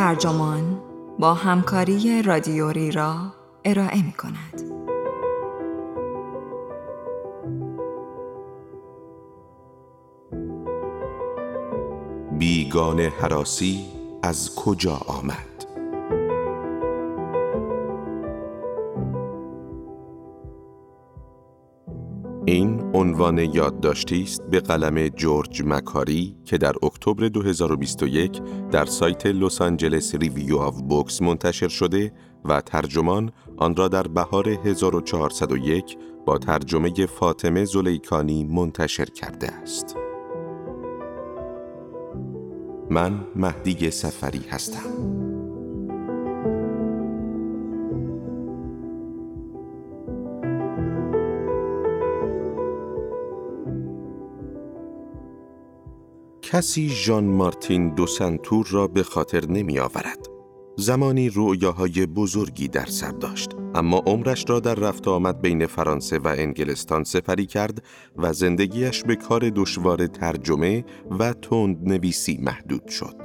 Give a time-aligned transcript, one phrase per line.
[0.00, 0.80] ترجمان
[1.18, 3.16] با همکاری رادیوری را
[3.64, 4.62] ارائه می کند.
[12.38, 13.84] بیگان حراسی
[14.22, 15.49] از کجا آمد؟
[22.50, 29.62] این عنوان یادداشتی است به قلم جورج مکاری که در اکتبر 2021 در سایت لس
[29.62, 32.12] آنجلس ریویو آف بوکس منتشر شده
[32.44, 39.96] و ترجمان آن را در بهار 1401 با ترجمه فاطمه زلیکانی منتشر کرده است.
[42.90, 45.19] من مهدی سفری هستم.
[56.52, 60.28] کسی ژان مارتین دو سنتور را به خاطر نمی آورد.
[60.76, 66.34] زمانی رویاهای بزرگی در سر داشت اما عمرش را در رفت آمد بین فرانسه و
[66.38, 67.82] انگلستان سپری کرد
[68.16, 70.84] و زندگیش به کار دشوار ترجمه
[71.18, 73.16] و تند نویسی محدود شد.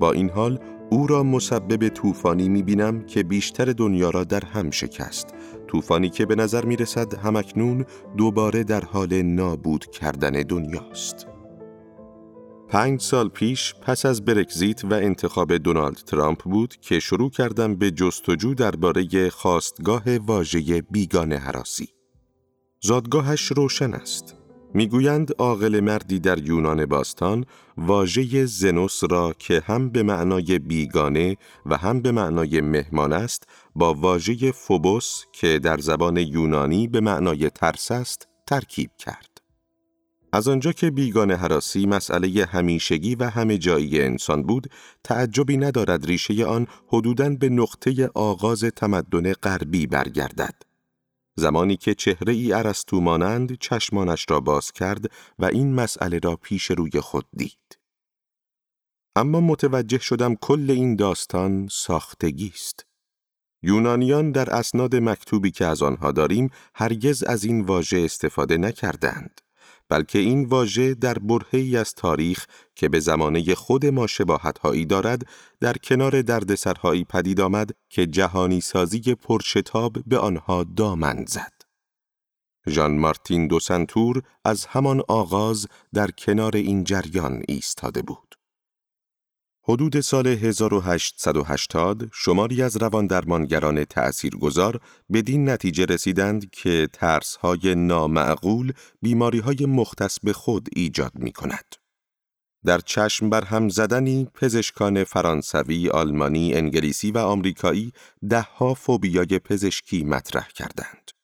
[0.00, 0.58] با این حال
[0.90, 5.26] او را مسبب طوفانی می بینم که بیشتر دنیا را در هم شکست.
[5.68, 7.84] طوفانی که به نظر می رسد همکنون
[8.16, 11.26] دوباره در حال نابود کردن دنیاست.
[12.70, 17.90] پنج سال پیش پس از برکزیت و انتخاب دونالد ترامپ بود که شروع کردم به
[17.90, 21.88] جستجو درباره خواستگاه واژه بیگانه حراسی.
[22.80, 24.36] زادگاهش روشن است.
[24.74, 27.44] می‌گویند عاقل مردی در یونان باستان
[27.76, 33.94] واژه زنوس را که هم به معنای بیگانه و هم به معنای مهمان است با
[33.94, 39.29] واژه فوبوس که در زبان یونانی به معنای ترس است ترکیب کرد.
[40.32, 44.70] از آنجا که بیگانه حراسی مسئله همیشگی و همه جایی انسان بود،
[45.04, 50.54] تعجبی ندارد ریشه آن حدوداً به نقطه آغاز تمدن غربی برگردد.
[51.36, 56.64] زمانی که چهره ای عرستو مانند چشمانش را باز کرد و این مسئله را پیش
[56.70, 57.78] روی خود دید.
[59.16, 62.86] اما متوجه شدم کل این داستان ساختگی است.
[63.62, 69.40] یونانیان در اسناد مکتوبی که از آنها داریم هرگز از این واژه استفاده نکردند.
[69.90, 75.22] بلکه این واژه در برهی از تاریخ که به زمانه خود ما شباهتهایی دارد
[75.60, 81.52] در کنار دردسرهایی پدید آمد که جهانی سازی پرشتاب به آنها دامن زد.
[82.68, 88.34] ژان مارتین دو سنتور از همان آغاز در کنار این جریان ایستاده بود.
[89.70, 94.80] حدود سال 1880 شماری از رواندرمانگران تأثیرگذار
[95.12, 98.72] بدین نتیجه رسیدند که ترسهای نامعقول
[99.02, 101.76] بیماریهای مختص به خود ایجاد می کند.
[102.64, 107.92] در چشم بر هم زدنی پزشکان فرانسوی، آلمانی، انگلیسی و آمریکایی
[108.30, 111.19] دهها فوبیای پزشکی مطرح کردند.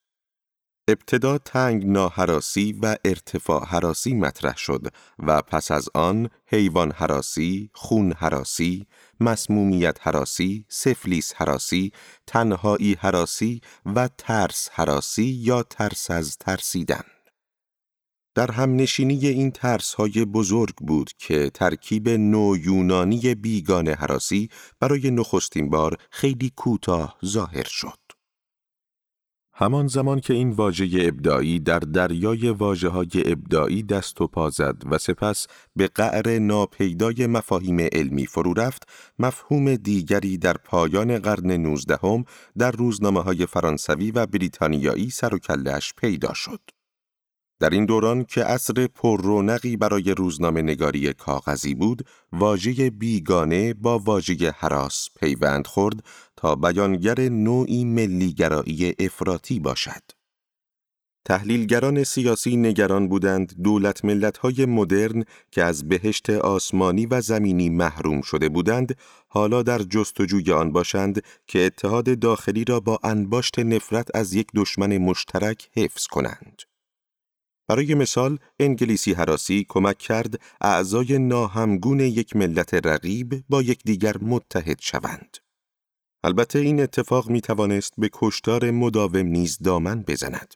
[0.89, 4.87] ابتدا تنگ ناهراسی و ارتفاع حراسی مطرح شد
[5.19, 8.87] و پس از آن حیوان حراسی، خون حراسی،
[9.21, 11.93] مسمومیت حراسی، سفلیس حراسی،
[12.27, 17.05] تنهایی حراسی و ترس حراسی یا ترس از ترسیدن.
[18.35, 24.49] در هم نشینی این ترس های بزرگ بود که ترکیب نو یونانی بیگانه حراسی
[24.81, 28.06] برای نخستین بار خیلی کوتاه ظاهر شد.
[29.59, 34.83] همان زمان که این واژه ابداعی در دریای واجه های ابداعی دست و پا زد
[34.91, 35.47] و سپس
[35.77, 42.25] به قعر ناپیدای مفاهیم علمی فرو رفت، مفهوم دیگری در پایان قرن نوزدهم
[42.59, 46.61] در روزنامه های فرانسوی و بریتانیایی سر و کلش پیدا شد.
[47.61, 54.51] در این دوران که عصر پررونقی برای روزنامه نگاری کاغذی بود، واژه بیگانه با واژه
[54.51, 56.05] حراس پیوند خورد
[56.37, 60.03] تا بیانگر نوعی ملیگرایی افراطی باشد.
[61.25, 68.49] تحلیلگران سیاسی نگران بودند دولت ملت‌های مدرن که از بهشت آسمانی و زمینی محروم شده
[68.49, 68.97] بودند
[69.29, 74.99] حالا در جستجوی آن باشند که اتحاد داخلی را با انباشت نفرت از یک دشمن
[74.99, 76.63] مشترک حفظ کنند.
[77.69, 85.37] برای مثال انگلیسی حراسی کمک کرد اعضای ناهمگون یک ملت رقیب با یکدیگر متحد شوند.
[86.25, 90.55] البته این اتفاق می توانست به کشتار مداوم نیز دامن بزند.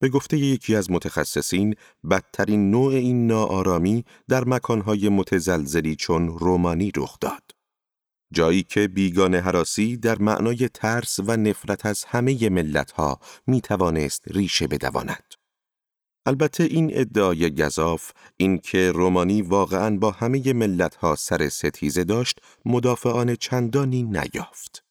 [0.00, 1.74] به گفته یکی از متخصصین،
[2.10, 7.42] بدترین نوع این ناآرامی در مکانهای متزلزلی چون رومانی رخ داد.
[8.32, 14.66] جایی که بیگان حراسی در معنای ترس و نفرت از همه ملتها می توانست ریشه
[14.66, 15.39] بدواند.
[16.26, 22.40] البته این ادعای گذاف این که رومانی واقعا با همه ملت ها سر ستیزه داشت
[22.64, 24.84] مدافعان چندانی نیافت.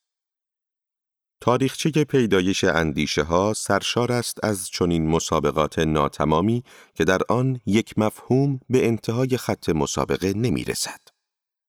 [1.41, 8.59] تاریخچه پیدایش اندیشه ها سرشار است از چنین مسابقات ناتمامی که در آن یک مفهوم
[8.69, 10.99] به انتهای خط مسابقه نمی رسد.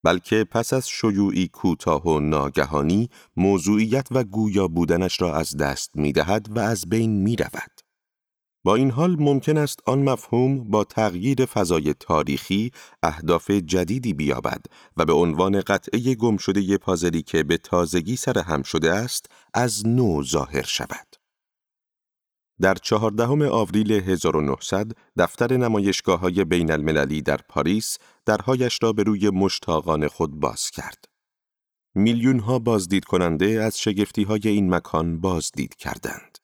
[0.04, 6.12] بلکه پس از شیوعی کوتاه و ناگهانی موضوعیت و گویا بودنش را از دست می
[6.12, 7.79] دهد و از بین می رود.
[8.64, 12.70] با این حال ممکن است آن مفهوم با تغییر فضای تاریخی
[13.02, 14.64] اهداف جدیدی بیابد
[14.96, 20.22] و به عنوان قطعه گمشده پازلی که به تازگی سر هم شده است از نو
[20.22, 21.16] ظاهر شود.
[22.60, 29.30] در چهاردهم آوریل 1900 دفتر نمایشگاه های بین المللی در پاریس درهایش را به روی
[29.30, 31.04] مشتاقان خود باز کرد.
[31.94, 36.39] میلیون ها بازدید کننده از شگفتی های این مکان بازدید کردند.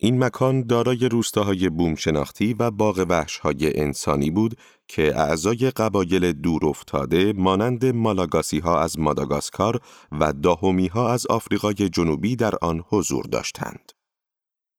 [0.00, 4.54] این مکان دارای روستاهای بوم شناختی و باغ وحشهای انسانی بود
[4.88, 9.80] که اعضای قبایل دور افتاده مانند مالاگاسی ها از ماداگاسکار
[10.12, 13.92] و داهومی ها از آفریقای جنوبی در آن حضور داشتند.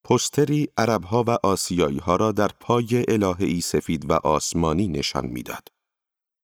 [0.04, 5.68] پستری عربها و آسیایی ها را در پای الههی سفید و آسمانی نشان می‌داد.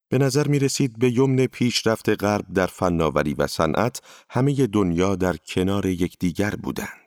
[0.10, 5.38] به نظر می رسید به یمن پیشرفت غرب در فناوری و صنعت همه دنیا در
[5.38, 7.05] کنار یکدیگر بودند.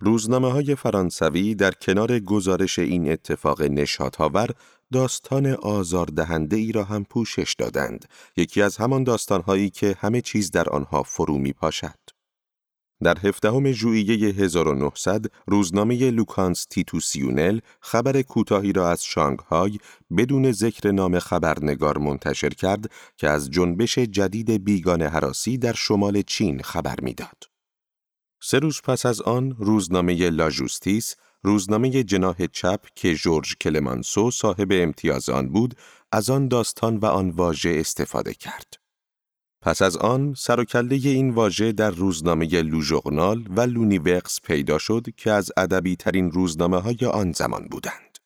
[0.00, 4.50] روزنامه های فرانسوی در کنار گزارش این اتفاق نشادآور
[4.92, 8.04] داستان آزاردهنده ای را هم پوشش دادند
[8.36, 11.98] یکی از همان داستان هایی که همه چیز در آنها فرو می پاشد.
[13.02, 19.78] در هفدهم ژوئیه 1900 روزنامه لوکانستیتوسیونل خبر کوتاهی را از شانگهای
[20.16, 27.00] بدون ذکر نام خبرنگار منتشر کرد که از جنبش جدید بیگانه‌هراسی در شمال چین خبر
[27.02, 27.57] می‌داد.
[28.40, 35.28] سه روز پس از آن روزنامه لاجوستیس روزنامه جناح چپ که جورج کلمانسو صاحب امتیاز
[35.28, 35.74] آن بود
[36.12, 38.74] از آن داستان و آن واژه استفاده کرد.
[39.62, 45.06] پس از آن سر و کله این واژه در روزنامه لوژورنال و لونیوکس پیدا شد
[45.16, 48.18] که از ادبی ترین روزنامه های آن زمان بودند.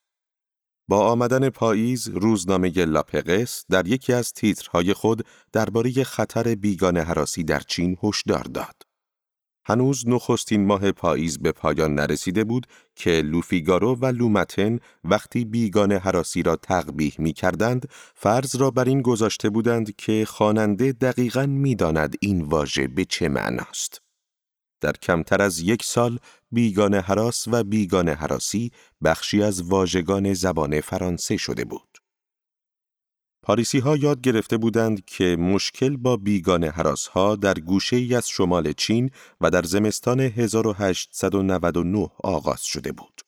[0.88, 7.96] با آمدن پاییز روزنامه لاپرس در یکی از تیترهای خود درباره خطر بیگانه‌هراسی در چین
[8.02, 8.91] هشدار داد.
[9.64, 12.66] هنوز نخستین ماه پاییز به پایان نرسیده بود
[12.96, 19.02] که لوفیگارو و لومتن وقتی بیگانه حراسی را تقبیح می کردند فرض را بر این
[19.02, 24.02] گذاشته بودند که خواننده دقیقا می داند این واژه به چه معناست.
[24.80, 26.18] در کمتر از یک سال
[26.52, 28.70] بیگانه حراس و بیگانه حراسی
[29.04, 32.01] بخشی از واژگان زبان فرانسه شده بود.
[33.42, 38.28] پاریسی ها یاد گرفته بودند که مشکل با بیگان حراس ها در گوشه ای از
[38.28, 39.10] شمال چین
[39.40, 43.22] و در زمستان 1899 آغاز شده بود.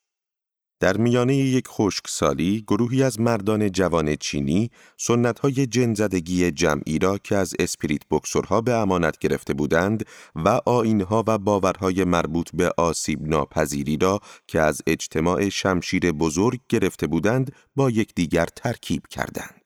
[0.80, 7.36] در میانه یک خشکسالی گروهی از مردان جوان چینی سنت های جنزدگی جمعی را که
[7.36, 13.96] از اسپریت بکسورها به امانت گرفته بودند و آینها و باورهای مربوط به آسیب ناپذیری
[13.96, 19.63] را که از اجتماع شمشیر بزرگ گرفته بودند با یکدیگر ترکیب کردند.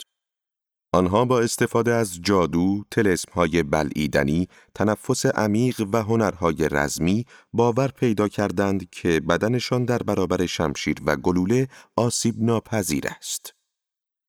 [0.93, 8.91] آنها با استفاده از جادو، تلسمهای بلعیدنی، تنفس عمیق و هنرهای رزمی باور پیدا کردند
[8.91, 13.55] که بدنشان در برابر شمشیر و گلوله آسیب ناپذیر است.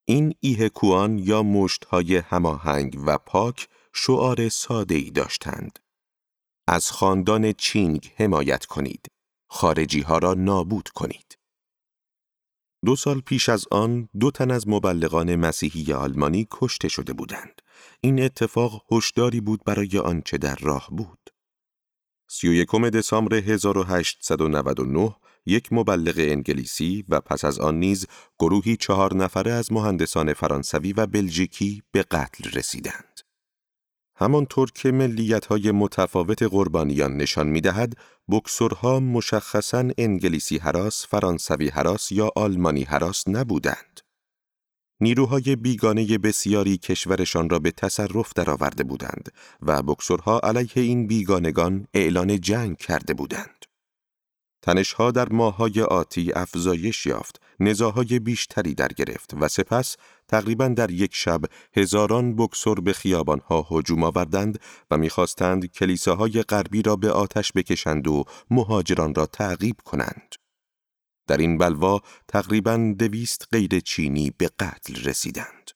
[0.04, 5.78] این ایهکوان یا مشتهای هماهنگ و پاک شعار ساده ای داشتند.
[6.68, 9.06] از خاندان چینگ حمایت کنید.
[9.48, 11.39] خارجی ها را نابود کنید.
[12.84, 17.62] دو سال پیش از آن دو تن از مبلغان مسیحی آلمانی کشته شده بودند.
[18.00, 21.18] این اتفاق هشداری بود برای آنچه در راه بود.
[22.28, 28.06] 31 دسامبر 1899 یک مبلغ انگلیسی و پس از آن نیز
[28.38, 33.20] گروهی چهار نفره از مهندسان فرانسوی و بلژیکی به قتل رسیدند.
[34.20, 37.96] همانطور که ملیت های متفاوت قربانیان نشان می دهد،
[38.30, 44.00] بکسورها مشخصاً انگلیسی حراس، فرانسوی حراس یا آلمانی حراس نبودند.
[45.00, 52.40] نیروهای بیگانه بسیاری کشورشان را به تصرف درآورده بودند و بکسورها علیه این بیگانگان اعلان
[52.40, 53.59] جنگ کرده بودند.
[54.62, 59.96] تنشها در ماهای آتی افزایش یافت نزاهای بیشتری در گرفت و سپس
[60.28, 61.40] تقریبا در یک شب
[61.76, 64.58] هزاران بکسور به خیابانها هجوم آوردند
[64.90, 70.34] و می‌خواستند کلیساهای غربی را به آتش بکشند و مهاجران را تعقیب کنند.
[71.26, 75.70] در این بلوا تقریبا دویست غیر چینی به قتل رسیدند.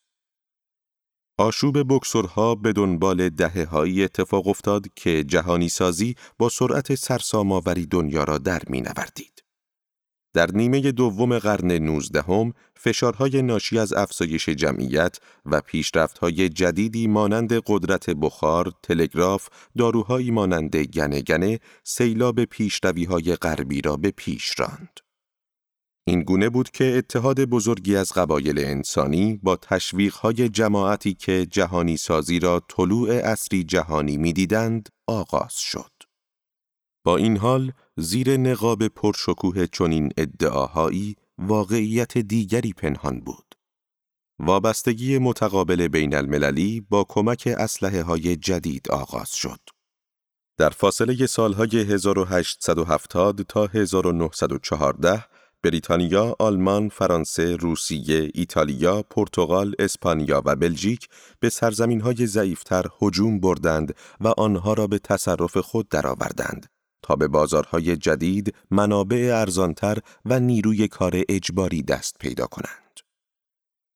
[1.38, 8.24] آشوب بکسورها به دنبال دهه هایی اتفاق افتاد که جهانی سازی با سرعت سرساماوری دنیا
[8.24, 9.44] را در می نوردید.
[10.34, 18.10] در نیمه دوم قرن نوزدهم فشارهای ناشی از افزایش جمعیت و پیشرفتهای جدیدی مانند قدرت
[18.10, 19.48] بخار، تلگراف،
[19.78, 25.03] داروهایی مانند گنه گنه، سیلاب پیشرویهای غربی را به پیش راند.
[26.06, 32.38] این گونه بود که اتحاد بزرگی از قبایل انسانی با تشویقهای جماعتی که جهانی سازی
[32.38, 35.92] را طلوع اصری جهانی می‌دیدند آغاز شد.
[37.04, 43.54] با این حال زیر نقاب پرشکوه چنین ادعاهایی واقعیت دیگری پنهان بود.
[44.38, 49.60] وابستگی متقابل بین المللی با کمک اسلحه های جدید آغاز شد.
[50.58, 55.24] در فاصله سالهای 1870 تا 1914
[55.64, 61.08] بریتانیا، آلمان، فرانسه، روسیه، ایتالیا، پرتغال، اسپانیا و بلژیک
[61.40, 66.66] به سرزمین‌های ضعیفتر هجوم بردند و آنها را به تصرف خود درآوردند
[67.02, 73.00] تا به بازارهای جدید، منابع ارزانتر و نیروی کار اجباری دست پیدا کنند.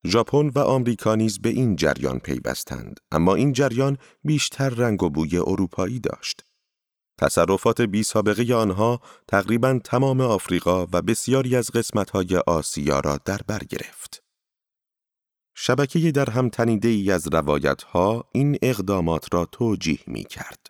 [0.07, 5.37] ژاپن و آمریکا نیز به این جریان پیوستند، اما این جریان بیشتر رنگ و بوی
[5.37, 6.45] اروپایی داشت.
[7.19, 13.59] تصرفات بی سابقه آنها تقریبا تمام آفریقا و بسیاری از قسمتهای آسیا را در بر
[13.69, 14.23] گرفت.
[15.55, 20.67] شبکه در هم تنیده ای از روایت ها این اقدامات را توجیه می کرد.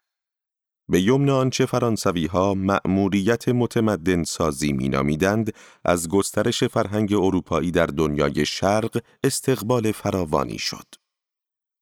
[0.88, 7.86] به یمن آنچه فرانسوی ها مأموریت متمدن سازی می نامیدند، از گسترش فرهنگ اروپایی در
[7.86, 10.86] دنیای شرق استقبال فراوانی شد.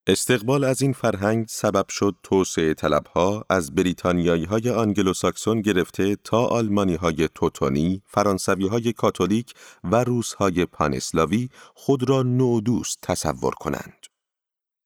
[0.08, 6.94] استقبال از این فرهنگ سبب شد توسعه طلبها از بریتانیایی های آنگلوساکسون گرفته تا آلمانی
[6.94, 14.06] های توتونی، فرانسوی های کاتولیک و روس های پانسلاوی خود را نودوست تصور کنند.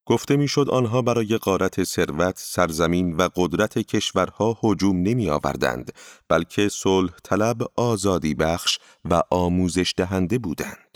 [0.07, 5.93] گفته می‌شد آنها برای قارت ثروت، سرزمین و قدرت کشورها هجوم نمی آوردند
[6.29, 10.89] بلکه صلح طلب آزادی بخش و آموزش دهنده بودند.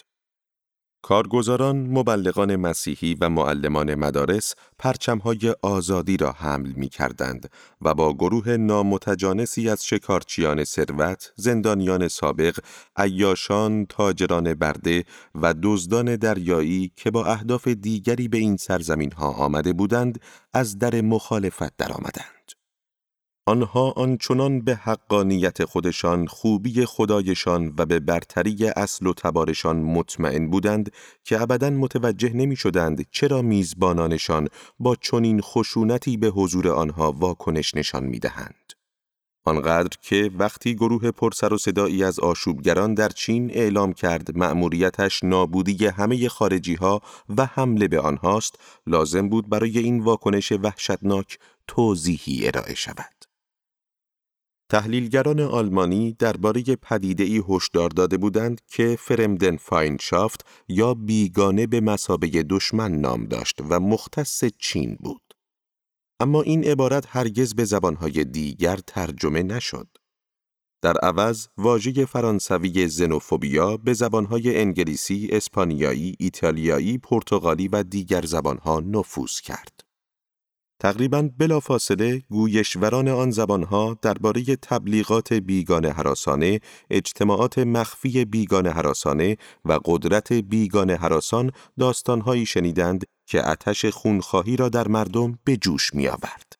[1.05, 7.51] کارگزاران، مبلغان مسیحی و معلمان مدارس پرچمهای آزادی را حمل می کردند
[7.83, 12.59] و با گروه نامتجانسی از شکارچیان ثروت، زندانیان سابق،
[12.97, 19.73] عیاشان، تاجران برده و دزدان دریایی که با اهداف دیگری به این سرزمین ها آمده
[19.73, 20.21] بودند،
[20.53, 22.34] از در مخالفت درآمدند.
[23.47, 30.93] آنها آنچنان به حقانیت خودشان، خوبی خدایشان و به برتری اصل و تبارشان مطمئن بودند
[31.25, 34.49] که ابدا متوجه نمی شدند چرا میزبانانشان
[34.79, 38.73] با چنین خشونتی به حضور آنها واکنش نشان می دهند.
[39.47, 45.87] آنقدر که وقتی گروه پرسر و صدایی از آشوبگران در چین اعلام کرد مأموریتش نابودی
[45.87, 47.01] همه خارجی ها
[47.37, 53.14] و حمله به آنهاست، لازم بود برای این واکنش وحشتناک توضیحی ارائه شود.
[54.69, 62.93] تحلیلگران آلمانی درباره پدیده‌ای هشدار داده بودند که فرمدن فاینشافت یا بیگانه به مسابه دشمن
[62.93, 65.23] نام داشت و مختص چین بود.
[66.21, 69.89] اما این عبارت هرگز به زبانهای دیگر ترجمه نشد.
[70.83, 79.41] در عوض واژه فرانسوی زنوفوبیا به زبانهای انگلیسی، اسپانیایی، ایتالیایی، پرتغالی و دیگر زبانها نفوذ
[79.41, 79.84] کرد.
[80.81, 90.33] تقریبا بلافاصله گویشوران آن زبانها درباره تبلیغات بیگانه حراسانه، اجتماعات مخفی بیگانه حراسانه و قدرت
[90.33, 96.53] بیگانه حراسان داستانهایی شنیدند که آتش خونخواهی را در مردم به جوش می آورد.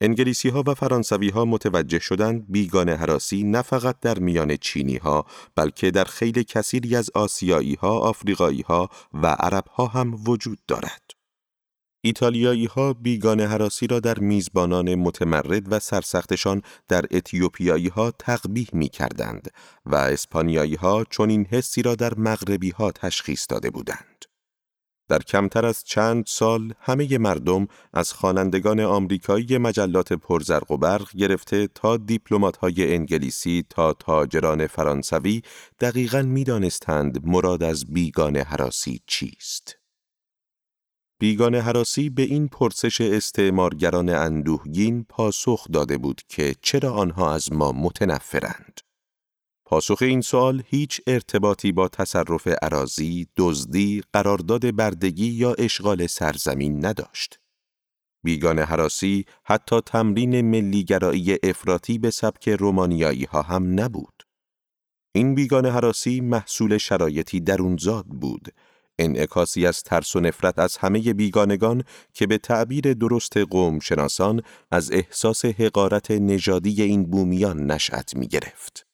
[0.00, 5.26] انگلیسی ها و فرانسوی ها متوجه شدند بیگانه حراسی نه فقط در میان چینی ها
[5.54, 11.17] بلکه در خیلی کثیری از آسیایی ها، آفریقایی ها و عرب ها هم وجود دارد.
[12.08, 18.88] ایتالیایی ها بیگانه حراسی را در میزبانان متمرد و سرسختشان در اتیوپیایی ها تقبیح می
[18.88, 19.50] کردند
[19.86, 24.24] و اسپانیایی ها چون این حسی را در مغربی ها تشخیص داده بودند.
[25.08, 31.68] در کمتر از چند سال همه مردم از خوانندگان آمریکایی مجلات پرزرق و برق گرفته
[31.74, 35.42] تا دیپلمات های انگلیسی تا تاجران فرانسوی
[35.80, 39.87] دقیقا می دانستند مراد از بیگانه حراسی چیست.
[41.20, 47.72] بیگانه حراسی به این پرسش استعمارگران اندوهگین پاسخ داده بود که چرا آنها از ما
[47.72, 48.80] متنفرند.
[49.64, 57.40] پاسخ این سوال هیچ ارتباطی با تصرف عراضی، دزدی، قرارداد بردگی یا اشغال سرزمین نداشت.
[58.24, 64.22] بیگانه حراسی حتی تمرین ملیگرایی افراطی به سبک رومانیایی ها هم نبود.
[65.14, 68.48] این بیگانه حراسی محصول شرایطی درونزاد بود
[68.98, 74.92] انعکاسی از ترس و نفرت از همه بیگانگان که به تعبیر درست قوم شناسان از
[74.92, 78.86] احساس حقارت نژادی این بومیان نشأت می گرفت.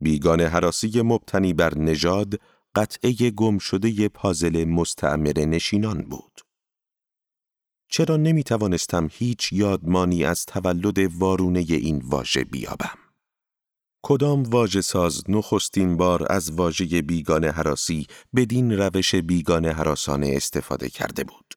[0.00, 2.40] بیگان حراسی مبتنی بر نژاد
[2.74, 6.40] قطعه گم شده پازل مستعمر نشینان بود.
[7.88, 13.05] چرا نمی توانستم هیچ یادمانی از تولد وارونه این واژه بیابم؟
[14.08, 21.24] کدام واژه ساز نخستین بار از واژه بیگان حراسی بدین روش بیگان حراسانه استفاده کرده
[21.24, 21.54] بود؟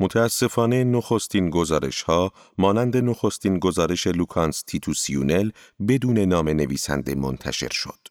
[0.00, 5.50] متاسفانه نخستین گزارش ها مانند نخستین گزارش لوکانستیتوسیونل
[5.88, 8.08] بدون نام نویسنده منتشر شد.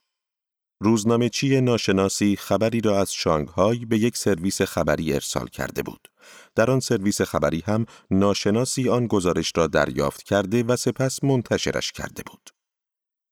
[0.81, 6.07] روزنامه‌چی ناشناسی خبری را از شانگهای به یک سرویس خبری ارسال کرده بود.
[6.55, 12.23] در آن سرویس خبری هم ناشناسی آن گزارش را دریافت کرده و سپس منتشرش کرده
[12.25, 12.58] بود.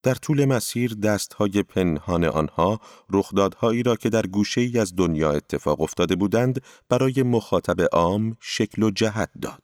[0.08, 5.82] در طول مسیر دستهای پنهان آنها رخدادهایی را که در گوشه ای از دنیا اتفاق
[5.82, 9.64] افتاده بودند برای مخاطب عام شکل و جهت داد.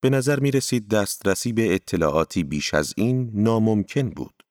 [0.00, 4.42] به نظر می رسید دسترسی به اطلاعاتی بیش از این ناممکن بود.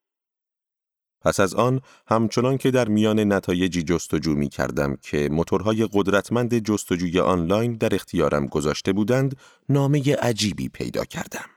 [1.20, 7.20] پس از آن همچنان که در میان نتایجی جستجو می کردم که موتورهای قدرتمند جستجوی
[7.20, 9.36] آنلاین در اختیارم گذاشته بودند
[9.68, 11.51] نامه عجیبی پیدا کردم.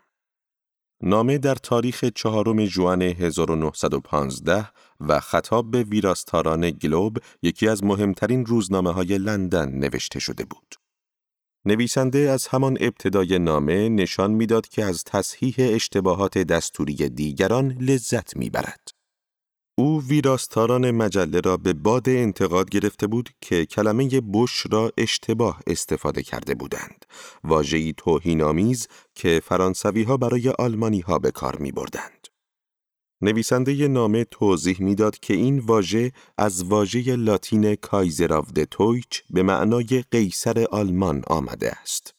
[1.02, 8.92] نامه در تاریخ چهارم جوان 1915 و خطاب به ویراستاران گلوب یکی از مهمترین روزنامه
[8.92, 10.76] های لندن نوشته شده بود.
[11.66, 18.92] نویسنده از همان ابتدای نامه نشان می‌داد که از تصحیح اشتباهات دستوری دیگران لذت می‌برد.
[19.78, 26.24] او ویراستاران مجله را به باد انتقاد گرفته بود که کلمه بش را اشتباه استفاده
[26.24, 27.06] کرده بودند.
[27.44, 32.28] واژه‌ای توهین‌آمیز که فرانسوی ها برای آلمانی ها به کار می بردند.
[33.22, 40.66] نویسنده نامه توضیح می‌داد که این واژه از واژه لاتین کایزراو تویچ به معنای قیصر
[40.72, 42.16] آلمان آمده است.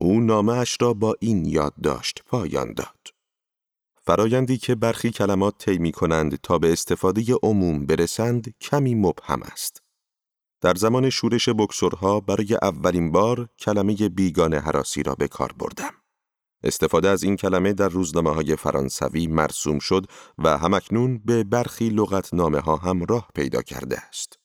[0.00, 3.09] او نامه اش را با این یادداشت پایان داد.
[4.02, 9.82] فرایندی که برخی کلمات طی می کنند تا به استفاده عموم برسند کمی مبهم است.
[10.60, 15.92] در زمان شورش بکسورها برای اولین بار کلمه بیگان حراسی را به کار بردم.
[16.64, 20.06] استفاده از این کلمه در روزنامه های فرانسوی مرسوم شد
[20.38, 21.96] و همکنون به برخی
[22.32, 24.38] نامه ها هم راه پیدا کرده است.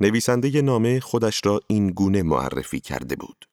[0.00, 3.51] نویسنده نامه خودش را این گونه معرفی کرده بود.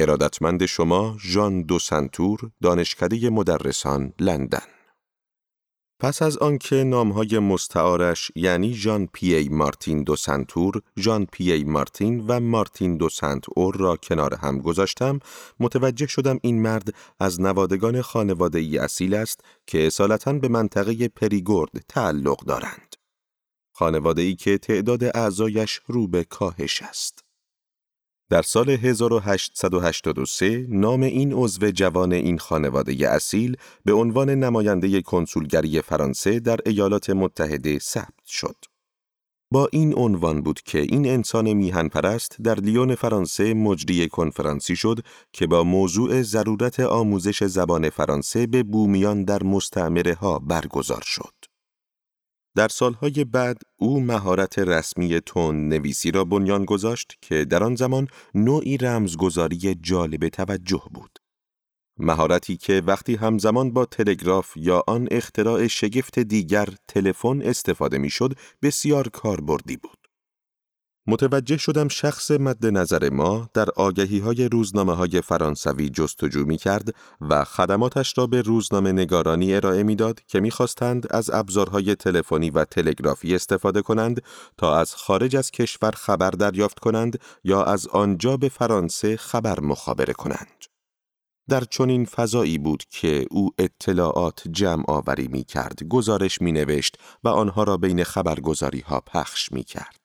[0.00, 4.62] ارادتمند شما ژان دو سنت اور دانشکده مدرسان لندن
[6.00, 11.52] پس از آنکه نامهای مستعارش یعنی ژان پی ای مارتین دو سنت اور، ژان پی
[11.52, 15.18] ای مارتین و مارتین دو سنت اور را کنار هم گذاشتم،
[15.60, 21.70] متوجه شدم این مرد از نوادگان خانواده ای اصیل است که اصالتا به منطقه پریگورد
[21.88, 22.96] تعلق دارند.
[23.72, 27.27] خانواده ای که تعداد اعضایش رو به کاهش است.
[28.30, 36.40] در سال 1883 نام این عضو جوان این خانواده اصیل به عنوان نماینده کنسولگری فرانسه
[36.40, 38.56] در ایالات متحده ثبت شد.
[39.50, 44.98] با این عنوان بود که این انسان میهن پرست در لیون فرانسه مجری کنفرانسی شد
[45.32, 51.37] که با موضوع ضرورت آموزش زبان فرانسه به بومیان در مستعمره ها برگزار شد.
[52.56, 58.08] در سالهای بعد او مهارت رسمی تون نویسی را بنیان گذاشت که در آن زمان
[58.34, 61.18] نوعی رمزگذاری جالب توجه بود.
[61.98, 69.08] مهارتی که وقتی همزمان با تلگراف یا آن اختراع شگفت دیگر تلفن استفاده می‌شد بسیار
[69.08, 69.97] کاربردی بود.
[71.08, 76.94] متوجه شدم شخص مد نظر ما در آگهی های روزنامه های فرانسوی جستجو می کرد
[77.20, 83.34] و خدماتش را به روزنامه نگارانی ارائه می‌داد که می‌خواستند از ابزارهای تلفنی و تلگرافی
[83.34, 84.22] استفاده کنند
[84.56, 90.12] تا از خارج از کشور خبر دریافت کنند یا از آنجا به فرانسه خبر مخابره
[90.12, 90.64] کنند.
[91.48, 97.28] در چنین فضایی بود که او اطلاعات جمع آوری می کرد، گزارش می نوشت و
[97.28, 99.97] آنها را بین خبرگزاری ها پخش می کرد.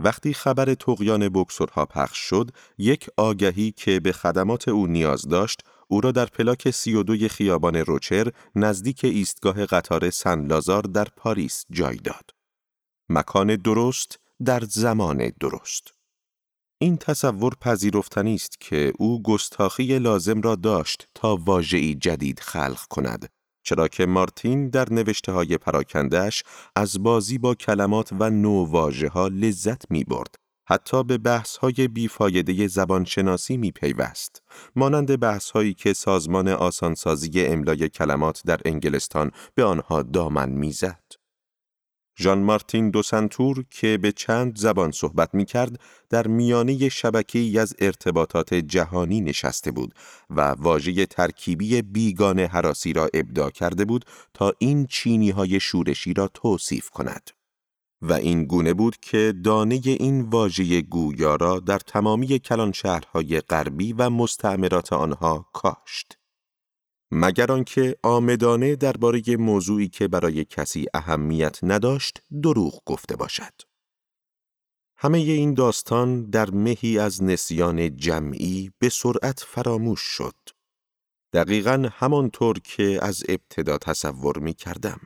[0.00, 6.00] وقتی خبر تقیان بکسورها پخش شد، یک آگهی که به خدمات او نیاز داشت، او
[6.00, 11.64] را در پلاک سی و دوی خیابان روچر نزدیک ایستگاه قطار سن لازار در پاریس
[11.70, 12.30] جای داد.
[13.08, 15.94] مکان درست در زمان درست.
[16.78, 23.28] این تصور پذیرفتنی است که او گستاخی لازم را داشت تا واژه‌ای جدید خلق کند
[23.62, 26.42] چرا که مارتین در نوشته های پراکندش
[26.76, 30.34] از بازی با کلمات و نوواژه ها لذت می برد.
[30.68, 34.42] حتی به بحث های بیفایده زبانشناسی می پیوست.
[34.76, 41.19] مانند بحث هایی که سازمان آسانسازی املای کلمات در انگلستان به آنها دامن می‌زد.
[42.18, 47.74] ژان مارتین دو سنتور که به چند زبان صحبت می کرد در میانه شبکه از
[47.78, 49.94] ارتباطات جهانی نشسته بود
[50.30, 56.28] و واژه ترکیبی بیگانه حراسی را ابدا کرده بود تا این چینی های شورشی را
[56.28, 57.30] توصیف کند.
[58.02, 63.92] و این گونه بود که دانه این واژه گویا را در تمامی کلان شهرهای غربی
[63.92, 66.19] و مستعمرات آنها کاشت.
[67.10, 73.52] مگر آنکه آمدانه درباره موضوعی که برای کسی اهمیت نداشت دروغ گفته باشد.
[74.96, 80.34] همه این داستان در مهی از نسیان جمعی به سرعت فراموش شد.
[81.32, 85.00] دقیقا همانطور که از ابتدا تصور می کردم.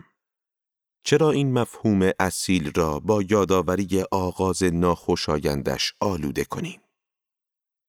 [1.05, 6.81] چرا این مفهوم اصیل را با یادآوری آغاز ناخوشایندش آلوده کنیم؟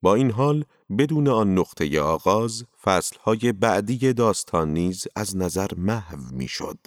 [0.05, 0.65] با این حال
[0.97, 6.77] بدون آن نقطه آغاز فصلهای بعدی داستان نیز از نظر محو می‌شد.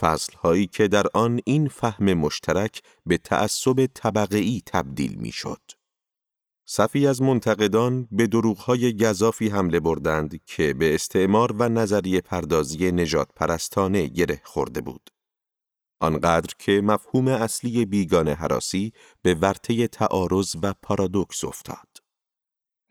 [0.00, 5.60] فصلهایی که در آن این فهم مشترک به تعصب طبقه‌ای تبدیل می‌شد.
[6.66, 13.28] صفی از منتقدان به دروغهای گذافی حمله بردند که به استعمار و نظریه پردازی نجات
[13.36, 15.10] پرستانه گره خورده بود.
[16.00, 21.91] آنقدر که مفهوم اصلی بیگانه حراسی به ورطه تعارض و پارادوکس افتاد.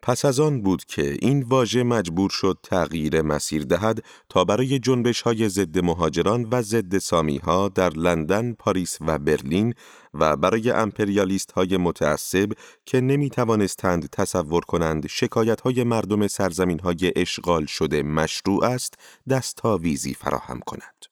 [0.01, 5.21] پس از آن بود که این واژه مجبور شد تغییر مسیر دهد تا برای جنبش
[5.21, 9.73] های ضد مهاجران و ضد سامی ها در لندن، پاریس و برلین
[10.13, 12.51] و برای امپریالیست های متعصب
[12.85, 18.93] که نمی توانستند تصور کنند شکایت های مردم سرزمین های اشغال شده مشروع است
[19.29, 21.10] دستاویزی فراهم کند.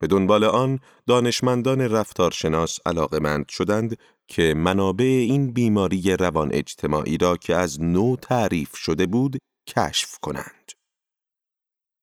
[0.00, 3.96] به دنبال آن دانشمندان رفتارشناس علاقمند شدند
[4.28, 10.72] که منابع این بیماری روان اجتماعی را که از نو تعریف شده بود کشف کنند.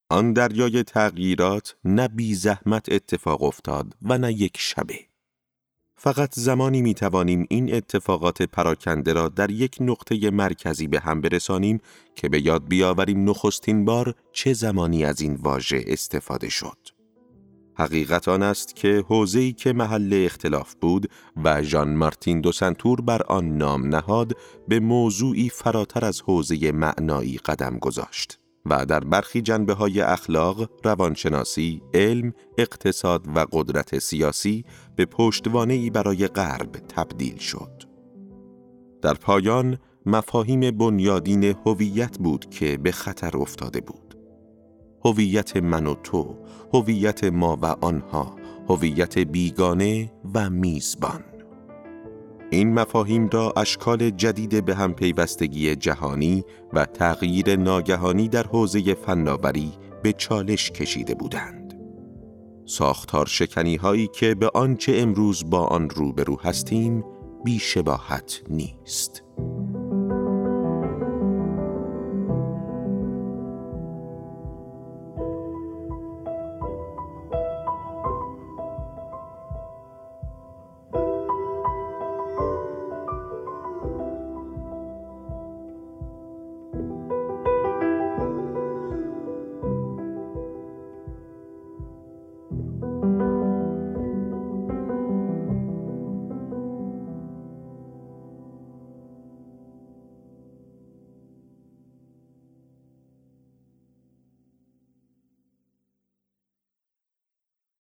[0.10, 5.00] آن دریای تغییرات نه بی زحمت اتفاق افتاد و نه یک شبه.
[5.96, 11.82] فقط زمانی می توانیم این اتفاقات پراکنده را در یک نقطه مرکزی به هم برسانیم
[12.16, 16.97] که به یاد بیاوریم نخستین بار چه زمانی از این واژه استفاده شد.
[17.80, 21.10] حقیقت آن است که حوزه‌ای که محل اختلاف بود
[21.44, 24.38] و ژان مارتین دو سنتور بر آن نام نهاد
[24.68, 31.82] به موضوعی فراتر از حوزه معنایی قدم گذاشت و در برخی جنبه های اخلاق، روانشناسی،
[31.94, 37.84] علم، اقتصاد و قدرت سیاسی به پشتوانه‌ای برای غرب تبدیل شد.
[39.02, 44.07] در پایان مفاهیم بنیادین هویت بود که به خطر افتاده بود.
[45.08, 46.36] هویت من و تو،
[46.74, 48.36] هویت ما و آنها،
[48.70, 51.24] هویت بیگانه و میزبان.
[52.50, 56.44] این مفاهیم را اشکال جدید به هم پیوستگی جهانی
[56.74, 59.72] و تغییر ناگهانی در حوزه فناوری
[60.04, 61.74] به چالش کشیده بودند.
[62.66, 67.04] ساختار شکنی هایی که به آنچه امروز با آن روبرو هستیم
[67.44, 69.24] بیشباهت نیست.